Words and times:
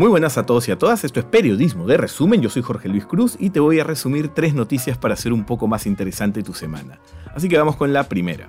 Muy 0.00 0.08
buenas 0.08 0.38
a 0.38 0.46
todos 0.46 0.66
y 0.66 0.72
a 0.72 0.78
todas, 0.78 1.04
esto 1.04 1.20
es 1.20 1.26
Periodismo 1.26 1.86
de 1.86 1.98
Resumen, 1.98 2.40
yo 2.40 2.48
soy 2.48 2.62
Jorge 2.62 2.88
Luis 2.88 3.04
Cruz 3.04 3.36
y 3.38 3.50
te 3.50 3.60
voy 3.60 3.80
a 3.80 3.84
resumir 3.84 4.28
tres 4.28 4.54
noticias 4.54 4.96
para 4.96 5.12
hacer 5.12 5.30
un 5.30 5.44
poco 5.44 5.68
más 5.68 5.84
interesante 5.84 6.42
tu 6.42 6.54
semana. 6.54 7.00
Así 7.34 7.50
que 7.50 7.58
vamos 7.58 7.76
con 7.76 7.92
la 7.92 8.04
primera. 8.04 8.48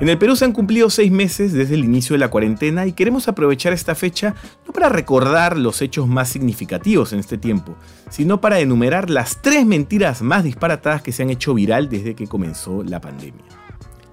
En 0.00 0.08
el 0.08 0.16
Perú 0.16 0.34
se 0.34 0.46
han 0.46 0.52
cumplido 0.52 0.88
seis 0.88 1.12
meses 1.12 1.52
desde 1.52 1.74
el 1.74 1.84
inicio 1.84 2.14
de 2.14 2.20
la 2.20 2.30
cuarentena 2.30 2.86
y 2.86 2.94
queremos 2.94 3.28
aprovechar 3.28 3.74
esta 3.74 3.94
fecha 3.94 4.34
no 4.66 4.72
para 4.72 4.88
recordar 4.88 5.58
los 5.58 5.82
hechos 5.82 6.08
más 6.08 6.30
significativos 6.30 7.12
en 7.12 7.18
este 7.18 7.36
tiempo, 7.36 7.76
sino 8.08 8.40
para 8.40 8.60
enumerar 8.60 9.10
las 9.10 9.42
tres 9.42 9.66
mentiras 9.66 10.22
más 10.22 10.42
disparatadas 10.42 11.02
que 11.02 11.12
se 11.12 11.22
han 11.22 11.28
hecho 11.28 11.52
viral 11.52 11.90
desde 11.90 12.14
que 12.14 12.28
comenzó 12.28 12.82
la 12.82 13.02
pandemia. 13.02 13.67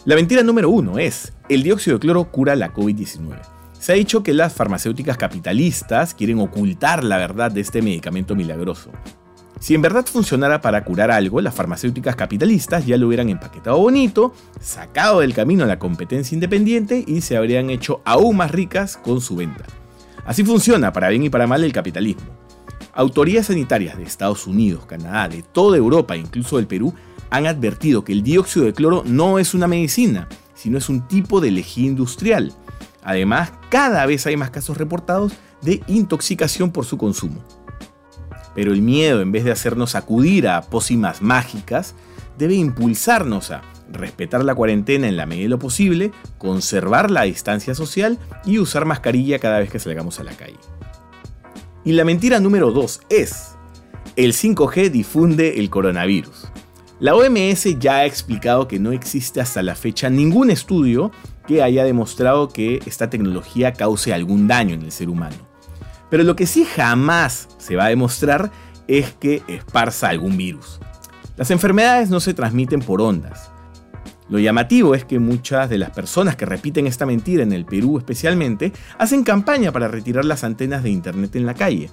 La 0.05 0.13
mentira 0.13 0.43
número 0.43 0.69
uno 0.69 0.99
es, 0.99 1.33
el 1.49 1.63
dióxido 1.63 1.97
de 1.97 2.01
cloro 2.01 2.25
cura 2.25 2.55
la 2.55 2.71
COVID-19. 2.71 3.41
Se 3.79 3.91
ha 3.91 3.95
dicho 3.95 4.21
que 4.21 4.35
las 4.35 4.53
farmacéuticas 4.53 5.17
capitalistas 5.17 6.13
quieren 6.13 6.39
ocultar 6.39 7.03
la 7.03 7.17
verdad 7.17 7.49
de 7.49 7.61
este 7.61 7.81
medicamento 7.81 8.35
milagroso. 8.35 8.91
Si 9.59 9.73
en 9.73 9.81
verdad 9.81 10.05
funcionara 10.05 10.61
para 10.61 10.83
curar 10.83 11.09
algo, 11.09 11.41
las 11.41 11.55
farmacéuticas 11.55 12.15
capitalistas 12.15 12.85
ya 12.85 12.97
lo 12.97 13.07
hubieran 13.07 13.29
empaquetado 13.29 13.79
bonito, 13.79 14.31
sacado 14.61 15.21
del 15.21 15.33
camino 15.33 15.63
a 15.63 15.67
la 15.67 15.79
competencia 15.79 16.35
independiente 16.35 17.03
y 17.07 17.21
se 17.21 17.35
habrían 17.35 17.71
hecho 17.71 18.01
aún 18.05 18.37
más 18.37 18.51
ricas 18.51 18.97
con 18.97 19.21
su 19.21 19.37
venta. 19.37 19.65
Así 20.23 20.43
funciona, 20.43 20.93
para 20.93 21.09
bien 21.09 21.23
y 21.23 21.29
para 21.31 21.47
mal, 21.47 21.63
el 21.63 21.73
capitalismo. 21.73 22.44
Autoridades 22.95 23.47
sanitarias 23.47 23.97
de 23.97 24.03
Estados 24.03 24.47
Unidos, 24.47 24.85
Canadá, 24.85 25.27
de 25.27 25.43
toda 25.43 25.75
Europa 25.75 26.15
e 26.15 26.19
incluso 26.19 26.55
del 26.55 26.65
Perú 26.65 26.93
han 27.29 27.45
advertido 27.45 28.05
que 28.05 28.13
el 28.13 28.23
dióxido 28.23 28.65
de 28.65 28.73
cloro 28.73 29.03
no 29.05 29.37
es 29.37 29.53
una 29.53 29.67
medicina, 29.67 30.29
sino 30.53 30.77
es 30.77 30.87
un 30.87 31.05
tipo 31.05 31.41
de 31.41 31.51
lejía 31.51 31.87
industrial. 31.87 32.53
Además, 33.03 33.51
cada 33.69 34.05
vez 34.05 34.25
hay 34.25 34.37
más 34.37 34.49
casos 34.49 34.77
reportados 34.77 35.33
de 35.61 35.83
intoxicación 35.87 36.71
por 36.71 36.85
su 36.85 36.97
consumo. 36.97 37.43
Pero 38.55 38.71
el 38.71 38.81
miedo, 38.81 39.21
en 39.21 39.33
vez 39.33 39.43
de 39.43 39.51
hacernos 39.51 39.95
acudir 39.95 40.47
a 40.47 40.61
pócimas 40.61 41.21
mágicas, 41.21 41.95
debe 42.37 42.55
impulsarnos 42.55 43.51
a 43.51 43.61
respetar 43.91 44.45
la 44.45 44.55
cuarentena 44.55 45.09
en 45.09 45.17
la 45.17 45.25
medida 45.25 45.43
de 45.43 45.49
lo 45.49 45.59
posible, 45.59 46.11
conservar 46.37 47.11
la 47.11 47.23
distancia 47.23 47.75
social 47.75 48.17
y 48.45 48.57
usar 48.57 48.85
mascarilla 48.85 49.37
cada 49.39 49.59
vez 49.59 49.69
que 49.69 49.79
salgamos 49.79 50.21
a 50.21 50.23
la 50.23 50.31
calle. 50.31 50.55
Y 51.85 51.91
la 51.91 52.03
mentira 52.03 52.39
número 52.39 52.71
2 52.71 53.01
es, 53.09 53.55
el 54.15 54.33
5G 54.33 54.89
difunde 54.89 55.59
el 55.59 55.69
coronavirus. 55.69 56.47
La 56.99 57.13
OMS 57.13 57.77
ya 57.77 57.97
ha 57.97 58.05
explicado 58.05 58.67
que 58.67 58.79
no 58.79 58.91
existe 58.91 59.39
hasta 59.39 59.61
la 59.61 59.75
fecha 59.75 60.09
ningún 60.09 60.49
estudio 60.49 61.11
que 61.45 61.61
haya 61.61 61.83
demostrado 61.83 62.49
que 62.49 62.79
esta 62.87 63.11
tecnología 63.11 63.73
cause 63.73 64.11
algún 64.11 64.47
daño 64.47 64.73
en 64.73 64.81
el 64.81 64.91
ser 64.91 65.09
humano. 65.09 65.35
Pero 66.09 66.23
lo 66.23 66.35
que 66.35 66.47
sí 66.47 66.65
jamás 66.65 67.49
se 67.59 67.75
va 67.75 67.85
a 67.85 67.89
demostrar 67.89 68.51
es 68.87 69.13
que 69.13 69.43
esparza 69.47 70.09
algún 70.09 70.37
virus. 70.37 70.79
Las 71.37 71.51
enfermedades 71.51 72.09
no 72.09 72.19
se 72.19 72.33
transmiten 72.33 72.79
por 72.79 72.99
ondas. 72.99 73.51
Lo 74.27 74.39
llamativo 74.39 74.95
es 74.95 75.05
que 75.05 75.19
muchas 75.19 75.69
de 75.69 75.77
las 75.77 75.91
personas 75.91 76.35
que 76.35 76.45
repiten 76.45 76.87
esta 76.87 77.05
mentira 77.05 77.43
en 77.43 77.53
el 77.53 77.65
Perú 77.65 77.99
especialmente 77.99 78.73
hacen 78.97 79.23
campaña 79.23 79.71
para 79.71 79.87
retirar 79.87 80.25
las 80.25 80.43
antenas 80.43 80.81
de 80.81 80.89
Internet 80.89 81.35
en 81.35 81.45
la 81.45 81.53
calle. 81.53 81.91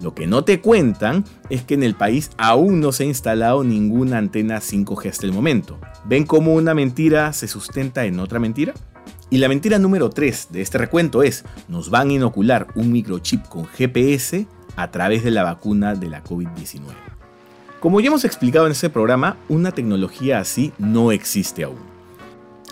Lo 0.00 0.14
que 0.14 0.26
no 0.26 0.44
te 0.44 0.60
cuentan 0.60 1.24
es 1.48 1.62
que 1.62 1.74
en 1.74 1.82
el 1.82 1.94
país 1.94 2.30
aún 2.38 2.80
no 2.80 2.92
se 2.92 3.04
ha 3.04 3.06
instalado 3.06 3.64
ninguna 3.64 4.18
antena 4.18 4.58
5G 4.58 5.10
hasta 5.10 5.26
el 5.26 5.32
momento. 5.32 5.78
¿Ven 6.04 6.24
cómo 6.24 6.54
una 6.54 6.74
mentira 6.74 7.32
se 7.32 7.48
sustenta 7.48 8.04
en 8.04 8.20
otra 8.20 8.38
mentira? 8.38 8.74
Y 9.28 9.38
la 9.38 9.48
mentira 9.48 9.78
número 9.78 10.10
3 10.10 10.48
de 10.50 10.62
este 10.62 10.78
recuento 10.78 11.22
es, 11.22 11.44
nos 11.68 11.90
van 11.90 12.10
a 12.10 12.12
inocular 12.12 12.68
un 12.74 12.92
microchip 12.92 13.46
con 13.48 13.66
GPS 13.66 14.46
a 14.76 14.90
través 14.90 15.24
de 15.24 15.30
la 15.30 15.42
vacuna 15.42 15.94
de 15.94 16.08
la 16.08 16.22
COVID-19. 16.22 17.05
Como 17.86 18.00
ya 18.00 18.08
hemos 18.08 18.24
explicado 18.24 18.66
en 18.66 18.72
este 18.72 18.90
programa, 18.90 19.36
una 19.48 19.70
tecnología 19.70 20.40
así 20.40 20.72
no 20.76 21.12
existe 21.12 21.62
aún. 21.62 21.78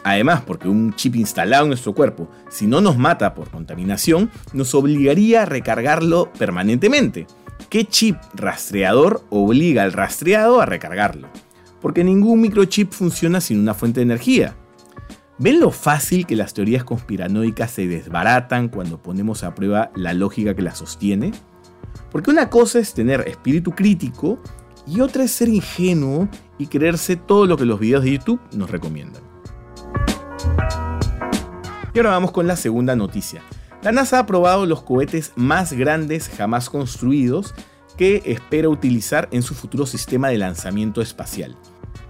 Además, 0.03 0.43
porque 0.45 0.67
un 0.67 0.93
chip 0.93 1.15
instalado 1.15 1.63
en 1.63 1.69
nuestro 1.69 1.95
cuerpo, 1.95 2.29
si 2.51 2.67
no 2.67 2.81
nos 2.81 2.99
mata 2.99 3.33
por 3.33 3.49
contaminación, 3.49 4.29
nos 4.53 4.75
obligaría 4.75 5.43
a 5.43 5.47
recargarlo 5.47 6.33
permanentemente. 6.37 7.29
¿Qué 7.71 7.85
chip 7.85 8.17
rastreador 8.35 9.23
obliga 9.31 9.85
al 9.85 9.93
rastreado 9.93 10.61
a 10.61 10.67
recargarlo? 10.67 11.29
Porque 11.81 12.03
ningún 12.03 12.41
microchip 12.41 12.91
funciona 12.91 13.41
sin 13.41 13.61
una 13.61 13.73
fuente 13.73 14.01
de 14.01 14.07
energía. 14.07 14.57
¿Ven 15.39 15.61
lo 15.61 15.71
fácil 15.71 16.27
que 16.27 16.35
las 16.35 16.55
teorías 16.55 16.83
conspiranoicas 16.83 17.71
se 17.71 17.87
desbaratan 17.87 18.67
cuando 18.69 19.01
ponemos 19.01 19.45
a 19.45 19.55
prueba 19.55 19.93
la 19.95 20.13
lógica 20.13 20.57
que 20.57 20.63
las 20.63 20.79
sostiene? 20.79 21.31
Porque 22.11 22.33
una 22.33 22.51
cosa 22.51 22.81
es 22.81 22.95
tener 22.95 23.21
espíritu 23.29 23.71
crítico 23.71 24.41
y 24.87 25.01
otra 25.01 25.25
es 25.25 25.33
ser 25.33 25.49
ingenuo 25.49 26.29
y 26.59 26.67
creerse 26.67 27.17
todo 27.17 27.47
lo 27.47 27.57
que 27.57 27.65
los 27.65 27.81
videos 27.81 28.05
de 28.05 28.13
YouTube 28.13 28.41
nos 28.53 28.71
recomiendan. 28.71 29.23
Y 31.93 31.99
ahora 31.99 32.11
vamos 32.11 32.33
con 32.33 32.47
la 32.47 32.57
segunda 32.57 32.97
noticia. 32.97 33.43
La 33.83 33.93
NASA 33.93 34.17
ha 34.17 34.21
aprobado 34.21 34.67
los 34.67 34.83
cohetes 34.83 35.33
más 35.37 35.73
grandes 35.73 36.29
jamás 36.29 36.71
construidos 36.71 37.55
que 37.97 38.23
espera 38.25 38.69
utilizar 38.69 39.29
en 39.31 39.43
su 39.43 39.55
futuro 39.55 39.87
sistema 39.87 40.29
de 40.29 40.39
lanzamiento 40.39 41.01
espacial. 41.01 41.57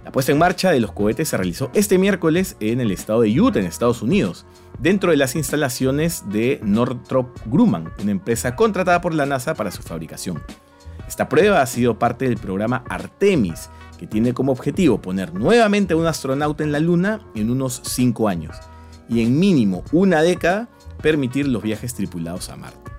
La 0.03 0.11
puesta 0.11 0.31
en 0.31 0.37
marcha 0.37 0.71
de 0.71 0.79
los 0.79 0.91
cohetes 0.91 1.29
se 1.29 1.37
realizó 1.37 1.69
este 1.73 1.97
miércoles 1.97 2.57
en 2.59 2.79
el 2.79 2.91
estado 2.91 3.21
de 3.21 3.39
Utah, 3.39 3.59
en 3.59 3.65
Estados 3.65 4.01
Unidos, 4.01 4.45
dentro 4.79 5.11
de 5.11 5.17
las 5.17 5.35
instalaciones 5.35 6.23
de 6.29 6.59
Northrop 6.63 7.37
Grumman, 7.45 7.91
una 8.01 8.11
empresa 8.11 8.55
contratada 8.55 9.01
por 9.01 9.13
la 9.13 9.25
NASA 9.25 9.53
para 9.53 9.71
su 9.71 9.83
fabricación. 9.83 10.41
Esta 11.07 11.29
prueba 11.29 11.61
ha 11.61 11.65
sido 11.65 11.99
parte 11.99 12.25
del 12.25 12.37
programa 12.37 12.83
Artemis, 12.89 13.69
que 13.97 14.07
tiene 14.07 14.33
como 14.33 14.51
objetivo 14.51 15.01
poner 15.01 15.33
nuevamente 15.33 15.93
a 15.93 15.97
un 15.97 16.07
astronauta 16.07 16.63
en 16.63 16.71
la 16.71 16.79
Luna 16.79 17.21
en 17.35 17.49
unos 17.49 17.81
5 17.83 18.27
años 18.27 18.55
y 19.07 19.21
en 19.21 19.39
mínimo 19.39 19.83
una 19.91 20.21
década 20.21 20.67
permitir 21.01 21.47
los 21.47 21.61
viajes 21.61 21.93
tripulados 21.93 22.49
a 22.49 22.57
Marte. 22.57 22.91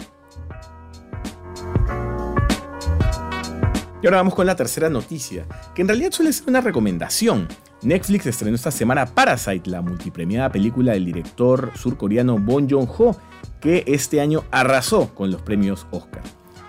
Y 4.02 4.06
ahora 4.06 4.18
vamos 4.18 4.34
con 4.34 4.46
la 4.46 4.54
tercera 4.54 4.88
noticia, 4.88 5.46
que 5.74 5.82
en 5.82 5.88
realidad 5.88 6.12
suele 6.12 6.32
ser 6.32 6.48
una 6.48 6.60
recomendación. 6.60 7.48
Netflix 7.82 8.26
estrenó 8.26 8.54
esta 8.54 8.70
semana 8.70 9.06
Parasite, 9.06 9.68
la 9.70 9.82
multipremiada 9.82 10.50
película 10.52 10.92
del 10.92 11.06
director 11.06 11.72
surcoreano 11.74 12.38
Bong 12.38 12.70
Joon-ho, 12.70 13.16
que 13.60 13.84
este 13.86 14.20
año 14.20 14.44
arrasó 14.50 15.12
con 15.14 15.30
los 15.30 15.42
premios 15.42 15.86
Oscar. 15.90 16.22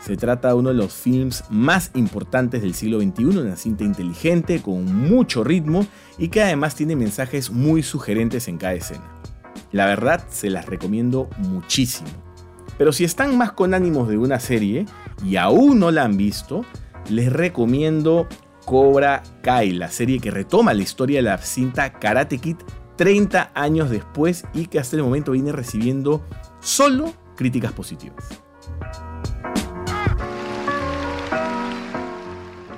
Se 0.07 0.16
trata 0.16 0.47
de 0.47 0.53
uno 0.53 0.69
de 0.69 0.75
los 0.75 0.94
films 0.94 1.44
más 1.50 1.91
importantes 1.94 2.62
del 2.62 2.75
siglo 2.75 3.01
XXI, 3.01 3.25
una 3.25 3.57
cinta 3.57 3.84
inteligente, 3.84 4.62
con 4.62 4.85
mucho 4.85 5.44
ritmo 5.44 5.85
y 6.18 6.29
que 6.29 6.41
además 6.41 6.75
tiene 6.75 6.95
mensajes 6.95 7.51
muy 7.51 7.84
sugerentes 7.84 8.47
en 8.47 8.57
cada 8.57 8.75
escena. 8.75 9.03
La 9.73 9.85
verdad, 9.85 10.23
se 10.29 10.50
las 10.50 10.66
recomiendo 10.66 11.29
muchísimo. 11.40 12.07
Pero 12.78 12.94
si 12.94 13.03
están 13.03 13.38
más 13.38 13.51
con 13.51 13.73
ánimos 13.73 14.07
de 14.07 14.17
una 14.17 14.40
serie 14.40 14.85
y 15.25 15.35
aún 15.35 15.79
no 15.79 15.91
la 15.91 16.06
han 16.06 16.16
visto, 16.16 16.63
les 17.09 17.29
recomiendo 17.29 18.29
Cobra 18.63 19.23
Kai, 19.44 19.73
la 19.73 19.91
serie 19.91 20.22
que 20.22 20.31
retoma 20.31 20.73
la 20.73 20.84
historia 20.84 21.17
de 21.17 21.23
la 21.23 21.38
cinta 21.40 21.91
Karate 21.91 22.38
Kid 22.38 22.56
30 22.96 23.51
años 23.53 23.90
después 23.90 24.46
y 24.53 24.67
que 24.67 24.79
hasta 24.79 24.96
el 24.96 25.03
momento 25.03 25.34
viene 25.34 25.51
recibiendo 25.51 26.25
solo 26.62 27.12
críticas 27.35 27.73
positivas. 27.73 28.23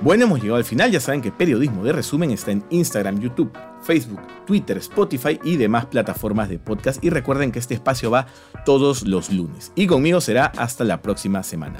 Bueno, 0.02 0.24
hemos 0.24 0.40
llegado 0.40 0.56
al 0.56 0.64
final. 0.64 0.90
Ya 0.90 1.00
saben 1.00 1.20
que 1.20 1.30
Periodismo 1.30 1.84
de 1.84 1.92
Resumen 1.92 2.30
está 2.30 2.52
en 2.52 2.64
Instagram, 2.70 3.20
YouTube, 3.20 3.52
Facebook, 3.82 4.20
Twitter, 4.46 4.78
Spotify 4.78 5.38
y 5.44 5.56
demás 5.56 5.86
plataformas 5.86 6.48
de 6.48 6.58
podcast. 6.58 7.04
Y 7.04 7.10
recuerden 7.10 7.52
que 7.52 7.58
este 7.58 7.74
espacio 7.74 8.10
va 8.10 8.26
todos 8.64 9.06
los 9.06 9.30
lunes. 9.30 9.72
Y 9.74 9.86
conmigo 9.86 10.20
será 10.22 10.46
hasta 10.56 10.84
la 10.84 11.02
próxima 11.02 11.42
semana. 11.42 11.78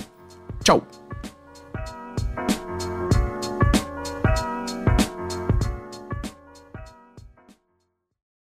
¡Chao! 0.62 0.99